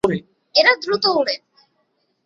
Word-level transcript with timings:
এরা 0.55 0.73
দ্রুত 0.83 1.05
ওড়ে। 1.11 1.35